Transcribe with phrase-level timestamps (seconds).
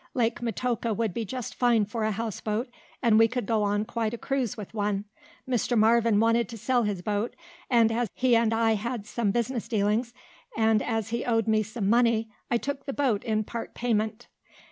[0.15, 2.69] Lake Metoka would be just fine for a houseboat,
[3.03, 5.05] and we could go on quite a cruise with one.
[5.47, 5.77] Mr.
[5.77, 7.35] Marvin wanted to sell his boat,
[7.69, 10.11] and as he and I had some business dealings,
[10.57, 14.25] and as he owed me some money, I took the boat in part payment."